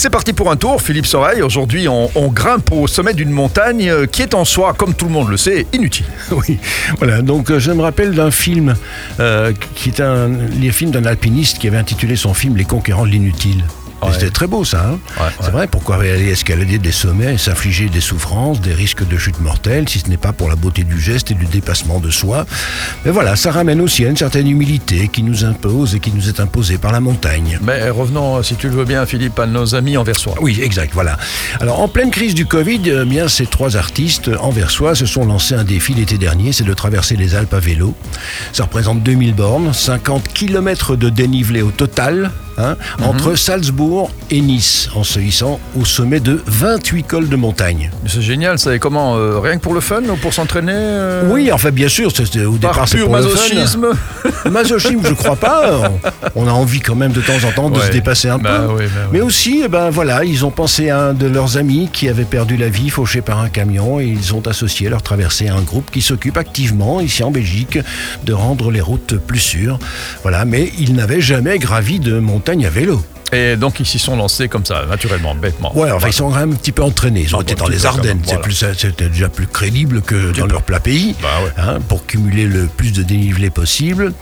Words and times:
C'est 0.00 0.08
parti 0.08 0.32
pour 0.32 0.50
un 0.50 0.56
tour, 0.56 0.80
Philippe 0.80 1.04
Soreille. 1.04 1.42
Aujourd'hui, 1.42 1.86
on, 1.86 2.08
grimpe 2.28 2.72
au 2.72 2.86
sommet 2.86 3.12
d'une 3.12 3.28
montagne 3.28 3.90
euh, 3.90 4.06
qui 4.06 4.22
est 4.22 4.32
en 4.32 4.46
soi, 4.46 4.72
comme 4.72 4.94
tout 4.94 5.04
le 5.04 5.10
monde 5.10 5.28
le 5.28 5.36
sait, 5.36 5.66
inutile. 5.74 6.06
Oui, 6.30 6.58
voilà. 6.96 7.20
Donc, 7.20 7.50
euh, 7.50 7.58
je 7.58 7.70
me 7.70 7.82
rappelle 7.82 8.14
d'un 8.14 8.30
film 8.30 8.76
euh, 9.20 9.52
qui 9.74 9.90
est 9.90 10.00
un 10.00 10.30
d'un 10.30 11.04
alpiniste 11.04 11.58
qui 11.58 11.68
avait 11.68 11.76
intitulé 11.76 12.16
son 12.16 12.32
film 12.32 12.56
Les 12.56 12.64
conquérants 12.64 13.04
de 13.04 13.10
l'inutile. 13.10 13.62
Ouais. 14.02 14.12
C'était 14.12 14.30
très 14.30 14.46
beau 14.46 14.64
ça. 14.64 14.84
hein 14.86 14.98
Ouais, 15.20 15.28
c'est 15.38 15.46
ouais. 15.46 15.52
vrai, 15.52 15.66
pourquoi 15.66 15.96
aller 15.96 16.30
escalader 16.30 16.78
des 16.78 16.92
sommets 16.92 17.34
et 17.34 17.38
s'infliger 17.38 17.88
des 17.88 18.00
souffrances, 18.00 18.60
des 18.60 18.72
risques 18.72 19.06
de 19.06 19.16
chute 19.18 19.40
mortelle, 19.40 19.88
si 19.88 19.98
ce 19.98 20.08
n'est 20.08 20.16
pas 20.16 20.32
pour 20.32 20.48
la 20.48 20.56
beauté 20.56 20.84
du 20.84 21.00
geste 21.00 21.30
et 21.30 21.34
du 21.34 21.46
dépassement 21.46 22.00
de 22.00 22.10
soi 22.10 22.46
Mais 23.04 23.10
voilà, 23.10 23.36
ça 23.36 23.50
ramène 23.50 23.80
aussi 23.80 24.04
à 24.04 24.08
une 24.08 24.16
certaine 24.16 24.48
humilité 24.48 25.08
qui 25.08 25.22
nous 25.22 25.44
impose 25.44 25.94
et 25.94 26.00
qui 26.00 26.12
nous 26.12 26.28
est 26.28 26.40
imposée 26.40 26.78
par 26.78 26.92
la 26.92 27.00
montagne. 27.00 27.58
Mais 27.62 27.90
revenons, 27.90 28.42
si 28.42 28.54
tu 28.56 28.68
le 28.68 28.74
veux 28.76 28.84
bien, 28.84 29.04
Philippe, 29.06 29.38
à 29.38 29.46
nos 29.46 29.74
amis 29.74 29.96
anversois. 29.96 30.34
Oui, 30.40 30.60
exact, 30.62 30.92
voilà. 30.94 31.18
Alors, 31.60 31.80
en 31.80 31.88
pleine 31.88 32.10
crise 32.10 32.34
du 32.34 32.46
Covid, 32.46 32.80
eh 33.02 33.04
bien, 33.04 33.28
ces 33.28 33.46
trois 33.46 33.76
artistes 33.76 34.30
anversois 34.40 34.94
se 34.94 35.06
sont 35.06 35.24
lancés 35.24 35.54
un 35.54 35.64
défi 35.64 35.94
l'été 35.94 36.18
dernier, 36.18 36.52
c'est 36.52 36.64
de 36.64 36.74
traverser 36.74 37.16
les 37.16 37.34
Alpes 37.34 37.54
à 37.54 37.60
vélo. 37.60 37.94
Ça 38.52 38.64
représente 38.64 39.02
2000 39.02 39.34
bornes, 39.34 39.72
50 39.72 40.28
km 40.32 40.96
de 40.96 41.08
dénivelé 41.10 41.62
au 41.62 41.70
total, 41.70 42.30
hein, 42.60 42.76
entre 43.02 43.34
Salzbourg 43.34 44.10
et 44.30 44.40
Nice, 44.40 44.88
en 44.94 45.02
se 45.04 45.18
hissant 45.20 45.58
au 45.78 45.84
sommet 45.84 46.20
de 46.20 46.40
28 46.46 47.02
cols 47.04 47.28
de 47.28 47.36
montagne. 47.36 47.90
C'est 48.06 48.22
génial, 48.22 48.58
ça. 48.58 48.74
Et 48.74 48.78
comment 48.78 49.16
euh, 49.16 49.38
Rien 49.40 49.56
que 49.56 49.62
pour 49.62 49.74
le 49.74 49.80
fun 49.80 50.02
ou 50.08 50.16
pour 50.16 50.32
s'entraîner 50.34 50.72
euh, 50.74 51.22
Oui, 51.30 51.50
enfin, 51.52 51.70
bien 51.70 51.88
sûr, 51.88 52.10
c'était- 52.14 52.44
au 52.44 52.52
Par 52.52 52.72
départ, 52.72 52.88
c'est 52.88 52.98
pour 52.98 53.16
le 53.16 53.22
fun. 53.22 53.28
masochisme 53.28 53.86
Masochisme, 54.50 55.00
je 55.04 55.14
crois 55.14 55.36
pas. 55.36 55.90
On 56.34 56.46
a 56.46 56.50
envie 56.52 56.80
quand 56.80 56.94
même 56.94 57.12
de 57.12 57.20
temps 57.20 57.42
en 57.46 57.52
temps 57.52 57.70
de 57.70 57.78
Ouais. 57.78 57.86
se 57.86 57.92
dépasser 57.92 58.28
un 58.28 58.38
Bah 58.38 58.64
peu. 58.66 58.74
oui, 58.74 58.84
bah. 58.94 59.08
Mais 59.12 59.20
aussi, 59.20 59.62
eh 59.64 59.68
ben 59.68 59.90
voilà, 59.90 60.24
ils 60.24 60.44
ont 60.44 60.50
pensé 60.50 60.90
à 60.90 61.00
un 61.08 61.12
de 61.14 61.26
leurs 61.26 61.56
amis 61.56 61.88
qui 61.92 62.08
avait 62.08 62.24
perdu 62.24 62.56
la 62.56 62.68
vie 62.68 62.90
fauché 62.90 63.20
par 63.22 63.40
un 63.40 63.48
camion 63.48 64.00
et 64.00 64.06
ils 64.06 64.34
ont 64.34 64.42
associé 64.46 64.88
leur 64.88 65.02
traversée 65.02 65.48
à 65.48 65.54
un 65.54 65.62
groupe 65.62 65.90
qui 65.90 66.02
s'occupe 66.02 66.36
activement 66.36 67.00
ici 67.00 67.22
en 67.22 67.30
Belgique 67.30 67.78
de 68.24 68.32
rendre 68.32 68.70
les 68.70 68.80
routes 68.80 69.16
plus 69.16 69.38
sûres. 69.38 69.78
Voilà, 70.22 70.44
mais 70.44 70.72
ils 70.78 70.94
n'avaient 70.94 71.20
jamais 71.20 71.58
gravi 71.58 72.00
de 72.00 72.18
montagne 72.18 72.49
à 72.50 72.70
vélo. 72.70 72.98
Et 73.32 73.56
donc, 73.56 73.78
ils 73.80 73.86
s'y 73.86 73.98
sont 73.98 74.16
lancés 74.16 74.48
comme 74.48 74.64
ça, 74.64 74.84
naturellement, 74.88 75.34
bêtement. 75.34 75.76
Ouais, 75.76 75.90
enfin, 75.90 76.08
ils 76.08 76.12
sont 76.12 76.30
quand 76.30 76.38
même 76.40 76.52
un 76.52 76.56
petit 76.56 76.72
peu 76.72 76.82
entraînés. 76.82 77.22
Ils 77.22 77.36
ont 77.36 77.40
été 77.42 77.54
dans 77.54 77.68
les 77.68 77.86
Ardennes. 77.86 78.20
C'est 78.24 78.36
voilà. 78.36 78.74
C'était 78.76 79.08
déjà 79.08 79.28
plus 79.28 79.46
crédible 79.46 80.02
que 80.02 80.32
dans 80.38 80.46
leur 80.46 80.62
plat 80.62 80.80
pays. 80.80 81.14
Bah 81.22 81.28
ouais. 81.44 81.50
hein, 81.62 81.78
pour 81.88 82.06
cumuler 82.06 82.46
le 82.46 82.66
plus 82.66 82.92
de 82.92 83.02
dénivelé 83.02 83.50
possible. 83.50 84.12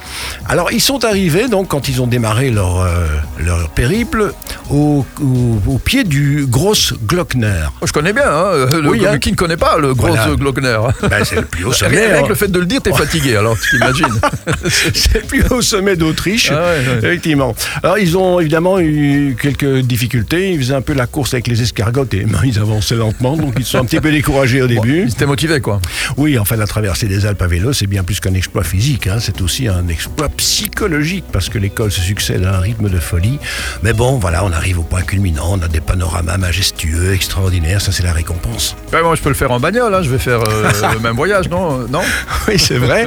Alors, 0.49 0.73
ils 0.73 0.81
sont 0.81 1.05
arrivés, 1.05 1.49
donc, 1.49 1.69
quand 1.69 1.89
ils 1.89 2.03
ont 2.03 2.07
démarré 2.07 2.51
leur, 2.51 2.81
euh, 2.81 3.07
leur 3.39 3.71
périple, 3.71 4.33
au, 4.71 5.07
au- 5.23 5.63
au 5.73 5.79
pied 5.79 6.05
du 6.05 6.47
Gross 6.47 6.93
Glockner. 7.07 7.69
Oh, 7.81 7.87
Je 7.87 7.93
connais 7.93 8.13
bien, 8.13 8.25
hein, 8.29 8.67
le, 8.73 8.89
Oui, 8.91 9.07
hein. 9.07 9.19
qui 9.19 9.31
ne 9.33 9.37
connaît 9.37 9.57
pas 9.57 9.79
le 9.79 9.95
gros 9.95 10.09
Voilà. 10.09 10.29
euh, 10.29 10.37
Glockner 10.37 10.79
Ben, 11.09 11.25
c'est 11.25 11.37
le 11.37 11.43
plus 11.47 11.65
haut 11.65 11.73
sommet. 11.73 11.99
Rien 12.07 12.15
avec 12.17 12.29
le 12.29 12.35
fait 12.35 12.49
de 12.49 12.59
le 12.59 12.67
dire, 12.67 12.83
t'es 12.83 12.93
fatigué, 12.93 13.37
alors 13.37 13.57
tu 13.59 13.71
t'imagines. 13.71 14.07
C'est 14.95 15.15
le 15.15 15.21
plus 15.27 15.45
haut 15.51 15.63
sommet 15.63 15.97
d'Autriche, 15.97 16.51
Ah 16.53 16.57
ouais, 16.61 16.61
ouais. 16.93 16.99
effectivement. 16.99 17.55
Alors, 17.83 17.99
ils 17.99 18.17
ont 18.17 18.41
évidemment 18.41 18.79
eu 18.79 18.98
quelques 19.41 19.81
difficultés. 19.81 20.53
Ils 20.53 20.59
faisaient 20.59 20.75
un 20.75 20.81
peu 20.83 20.93
la 20.95 21.07
course 21.07 21.35
avec 21.35 21.47
les 21.47 21.63
escargots 21.63 22.07
et 22.13 22.25
ben, 22.25 22.41
ils 22.45 22.59
avançaient 22.59 22.95
lentement, 22.97 23.37
donc 23.37 23.55
ils 23.59 23.65
sont 23.65 23.79
un 23.79 23.85
petit 23.85 24.01
peu 24.01 24.11
découragés 24.11 24.63
au 24.63 24.67
début. 24.67 25.03
Ils 25.07 25.11
étaient 25.13 25.27
motivés, 25.27 25.61
quoi. 25.61 25.81
Oui, 26.17 26.39
enfin, 26.39 26.57
la 26.57 26.67
traversée 26.67 27.07
des 27.07 27.27
Alpes 27.27 27.43
à 27.43 27.47
vélo, 27.47 27.73
c'est 27.73 27.87
bien 27.87 28.03
plus 28.05 28.21
qu'un 28.21 28.35
exploit 28.35 28.65
physique, 28.65 29.07
hein, 29.07 29.17
c'est 29.21 29.41
aussi 29.41 29.69
un 29.69 29.89
exploit 29.89 30.29
psychologique, 30.31 31.25
parce 31.33 31.49
que 31.49 31.59
l'école 31.59 31.91
se 31.93 32.01
succède 32.01 32.45
à 32.45 32.57
un 32.57 32.61
rythme 32.61 32.89
de 32.89 32.99
folie. 32.99 33.39
Mais 33.83 33.93
bon, 33.93 34.19
voilà, 34.19 34.45
on 34.45 34.53
arrive 34.53 34.79
au 34.79 34.83
point 34.83 35.03
culminant, 35.03 35.51
on 35.59 35.63
a 35.63 35.69
des 35.69 35.81
panoramas 35.81 36.37
majestueux, 36.39 37.13
extraordinaires, 37.15 37.81
ça 37.81 37.93
c'est 37.93 38.03
la 38.03 38.13
récompense. 38.13 38.77
Ouais, 38.93 39.03
moi, 39.03 39.15
je 39.15 39.23
peux 39.23 39.29
le 39.29 39.35
faire 39.35 39.51
en 39.51 39.61
bagnole, 39.61 39.95
hein, 39.95 40.03
je 40.03 40.11
vais 40.11 40.19
faire 40.19 40.41
euh, 40.41 40.71
le 40.95 40.99
même 41.01 41.17
voyage, 41.17 41.49
non 41.49 41.79
Non? 41.89 42.01
Oui, 42.49 42.59
c'est 42.59 42.79
vrai. 42.79 43.07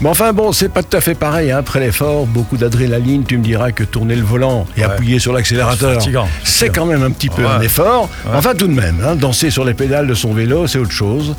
Mais 0.00 0.08
enfin, 0.08 0.32
bon, 0.32 0.52
c'est 0.52 0.68
pas 0.68 0.82
tout 0.82 0.96
à 0.96 1.00
fait 1.00 1.14
pareil. 1.14 1.50
hein. 1.50 1.58
Après 1.58 1.80
l'effort, 1.80 2.26
beaucoup 2.26 2.56
d'adrénaline, 2.56 3.24
tu 3.24 3.38
me 3.38 3.42
diras 3.44 3.72
que 3.72 3.84
tourner 3.84 4.16
le 4.16 4.22
volant 4.22 4.66
et 4.76 4.80
Ouais. 4.80 4.86
appuyer 4.86 5.18
sur 5.18 5.31
l'accélérateur, 5.32 5.98
C'est 6.44 6.68
quand 6.70 6.86
même 6.86 7.02
un 7.02 7.10
petit 7.10 7.28
peu 7.28 7.42
Ouais. 7.42 7.48
un 7.48 7.60
effort. 7.60 8.08
Enfin, 8.32 8.54
tout 8.54 8.66
de 8.66 8.72
même, 8.72 9.02
hein, 9.04 9.16
danser 9.16 9.50
sur 9.50 9.64
les 9.64 9.74
pédales 9.74 10.06
de 10.06 10.14
son 10.14 10.32
vélo, 10.32 10.66
c'est 10.66 10.78
autre 10.78 10.92
chose. 10.92 11.34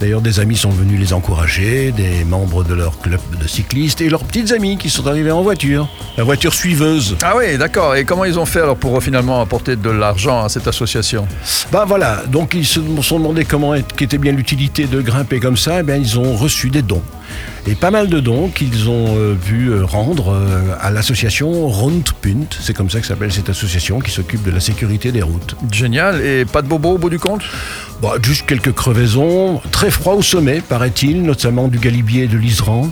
D'ailleurs, 0.00 0.20
des 0.20 0.40
amis 0.40 0.56
sont 0.56 0.70
venus 0.70 0.98
les 0.98 1.12
encourager, 1.12 1.92
des 1.92 2.24
membres 2.24 2.64
de 2.64 2.74
leur 2.74 2.98
club 3.00 3.20
de 3.40 3.46
cyclistes 3.46 4.00
et 4.00 4.08
leurs 4.08 4.24
petites 4.24 4.50
amies 4.52 4.76
qui 4.78 4.90
sont 4.90 5.06
arrivés 5.06 5.30
en 5.30 5.42
voiture. 5.42 5.88
La 6.16 6.24
voiture 6.24 6.54
suiveuse. 6.54 7.16
Ah 7.22 7.34
oui, 7.36 7.56
d'accord. 7.58 7.94
Et 7.94 8.04
comment 8.04 8.24
ils 8.24 8.38
ont 8.38 8.46
fait 8.46 8.60
alors 8.60 8.76
pour 8.76 8.96
euh, 8.96 9.00
finalement 9.00 9.40
apporter 9.40 9.76
de 9.76 9.90
l'argent 9.90 10.42
à 10.44 10.48
cette 10.48 10.66
association? 10.66 11.26
Bah 11.70 11.84
voilà, 11.86 12.22
donc 12.26 12.54
ils 12.54 12.66
se 12.66 12.80
sont 13.02 13.18
demandé 13.18 13.44
comment 13.44 13.74
qu'était 13.96 14.18
bien 14.18 14.32
l'utilité 14.32 14.86
de 14.86 15.00
grimper 15.00 15.38
comme 15.40 15.56
ça, 15.56 15.80
et 15.80 15.82
bien 15.82 15.96
ils 15.96 16.18
ont 16.18 16.34
reçu 16.36 16.70
des 16.70 16.82
dons. 16.82 17.02
Et 17.66 17.74
pas 17.74 17.90
mal 17.90 18.08
de 18.08 18.20
dons 18.20 18.48
qu'ils 18.48 18.88
ont 18.90 19.14
euh, 19.16 19.34
pu 19.34 19.68
euh, 19.68 19.84
rendre 19.84 20.32
euh, 20.34 20.74
à 20.80 20.90
l'association 20.90 21.68
Rundpunt, 21.68 22.46
c'est 22.60 22.74
comme 22.74 22.90
ça 22.90 23.00
que 23.00 23.06
s'appelle 23.06 23.31
cette 23.32 23.48
association 23.50 23.98
qui 24.00 24.10
s'occupe 24.10 24.42
de 24.44 24.50
la 24.50 24.60
sécurité 24.60 25.10
des 25.12 25.22
routes. 25.22 25.56
Génial. 25.72 26.20
Et 26.24 26.44
pas 26.44 26.62
de 26.62 26.68
bobo 26.68 26.90
au 26.90 26.98
bout 26.98 27.10
du 27.10 27.18
compte? 27.18 27.42
Bon, 28.00 28.10
juste 28.20 28.46
quelques 28.46 28.72
crevaisons, 28.72 29.60
très 29.70 29.90
froid 29.90 30.14
au 30.14 30.22
sommet, 30.22 30.60
paraît-il, 30.60 31.22
notamment 31.22 31.68
du 31.68 31.78
Galibier 31.78 32.24
et 32.24 32.26
de 32.26 32.36
l'Isran. 32.36 32.90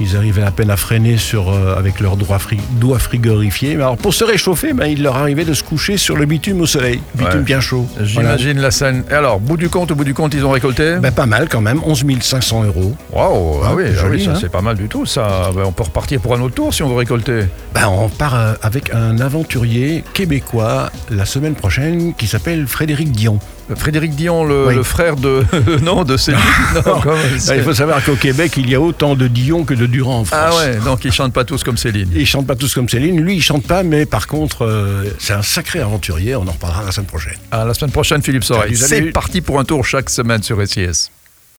Ils 0.00 0.16
arrivaient 0.16 0.42
à 0.42 0.50
peine 0.50 0.70
à 0.70 0.76
freiner 0.76 1.16
sur, 1.16 1.50
euh, 1.50 1.76
avec 1.78 1.98
leurs 2.00 2.16
doigts, 2.16 2.38
fri- 2.38 2.60
doigts 2.72 2.98
frigorifiés. 2.98 3.74
Mais 3.76 3.82
alors 3.82 3.96
pour 3.96 4.12
se 4.14 4.22
réchauffer, 4.24 4.72
ben, 4.74 4.86
il 4.86 5.02
leur 5.02 5.16
arrivait 5.16 5.44
de 5.46 5.54
se 5.54 5.62
coucher 5.64 5.96
sur 5.96 6.16
le 6.16 6.26
bitume 6.26 6.60
au 6.60 6.66
soleil, 6.66 7.00
bitume 7.14 7.38
Ouais. 7.38 7.42
bien 7.44 7.60
chaud. 7.60 7.86
Voilà. 7.96 8.36
J'imagine 8.36 8.60
la 8.60 8.70
scène. 8.70 9.04
Et 9.10 9.14
alors, 9.14 9.40
bout 9.40 9.56
du 9.56 9.68
compte, 9.70 9.90
au 9.92 9.94
bout 9.94 10.04
du 10.04 10.12
compte, 10.14 10.34
ils 10.34 10.44
ont 10.44 10.50
récolté? 10.50 10.96
Ben, 11.00 11.10
pas 11.10 11.26
mal 11.26 11.48
quand 11.48 11.60
même, 11.62 11.80
11 11.84 12.04
500 12.20 12.64
euros. 12.64 12.94
Waouh, 13.12 13.60
ah 13.64 13.68
Ah, 13.70 13.74
oui, 13.74 13.84
ah 13.88 13.94
joli, 13.94 14.18
oui, 14.18 14.24
ça 14.24 14.32
hein. 14.32 14.38
c'est 14.40 14.50
pas 14.52 14.60
mal 14.62 14.76
du 14.76 14.88
tout. 14.88 15.06
Ça, 15.06 15.50
Ben, 15.54 15.62
on 15.64 15.72
peut 15.72 15.84
repartir 15.84 16.20
pour 16.20 16.34
un 16.34 16.40
autre 16.42 16.54
tour 16.54 16.74
si 16.74 16.82
on 16.82 16.88
veut 16.88 16.96
récolter. 16.96 17.44
On 17.86 18.08
part 18.10 18.34
euh, 18.34 18.52
avec 18.62 18.92
un 18.94 19.18
aventurier 19.20 19.79
québécois 20.14 20.90
la 21.10 21.24
semaine 21.24 21.54
prochaine 21.54 22.14
qui 22.14 22.26
s'appelle 22.26 22.66
Frédéric 22.66 23.12
Dion. 23.12 23.38
Frédéric 23.76 24.16
Dion, 24.16 24.44
le, 24.44 24.66
Oui. 24.68 24.74
le 24.74 24.82
frère 24.82 25.14
de 25.16 25.44
non 25.82 26.02
de 26.04 26.16
Céline. 26.16 26.40
Non, 26.74 27.54
il 27.54 27.62
faut 27.62 27.72
savoir 27.74 28.04
qu'au 28.04 28.16
Québec, 28.16 28.54
il 28.56 28.68
y 28.68 28.74
a 28.74 28.80
autant 28.80 29.14
de 29.14 29.28
Dion 29.28 29.64
que 29.64 29.74
de 29.74 29.86
Durand 29.86 30.20
en 30.20 30.24
France. 30.24 30.54
Ah 30.54 30.56
ouais, 30.56 30.76
donc 30.84 31.04
ils 31.04 31.12
chantent 31.12 31.32
pas 31.32 31.44
tous 31.44 31.62
comme 31.62 31.76
Céline. 31.76 32.08
Ils 32.14 32.26
chantent 32.26 32.46
pas 32.46 32.56
tous 32.56 32.74
comme 32.74 32.88
Céline. 32.88 33.20
Lui, 33.20 33.36
il 33.36 33.42
chante 33.42 33.64
pas, 33.66 33.82
mais 33.82 34.06
par 34.06 34.26
contre, 34.26 34.64
euh, 34.66 35.04
c'est 35.18 35.34
un 35.34 35.42
sacré 35.42 35.80
aventurier. 35.80 36.34
On 36.36 36.42
en 36.48 36.52
reparlera 36.52 36.84
la 36.84 36.92
semaine 36.92 37.06
prochaine. 37.06 37.36
À 37.52 37.64
la 37.64 37.74
semaine 37.74 37.92
prochaine, 37.92 38.22
Philippe 38.22 38.44
Soreille. 38.44 38.76
C'est 38.76 39.02
parti 39.12 39.40
pour 39.40 39.58
un 39.60 39.64
tour 39.64 39.84
chaque 39.84 40.10
semaine 40.10 40.42
sur 40.42 40.56
SIS. 40.66 41.10